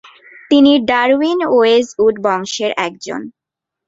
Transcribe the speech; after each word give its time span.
তিনি 0.51 0.71
ডারউইন-ওয়েজউড 0.89 2.15
বংশের 2.25 2.71
একজন। 2.87 3.21